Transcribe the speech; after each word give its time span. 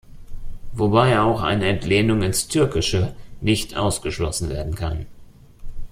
Wobei 0.73 1.19
auch 1.19 1.43
eine 1.43 1.67
Entlehnung 1.69 2.23
ins 2.23 2.47
Türkische 2.47 3.15
nicht 3.39 3.75
ausgeschlossen 3.77 4.49
werden 4.49 4.73
kann. 4.73 5.05